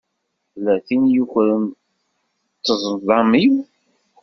Tella 0.51 0.75
tin 0.85 1.01
i 1.07 1.11
yukren 1.15 1.63
ṭṭezḍam-iw. 2.57 3.55